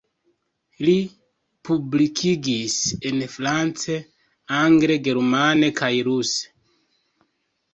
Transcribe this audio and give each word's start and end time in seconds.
Li 0.85 0.93
publikigis 1.69 2.77
en 3.09 3.21
france, 3.35 3.99
angle, 4.63 4.99
germane 5.09 5.71
kaj 5.83 5.91
ruse. 6.09 6.53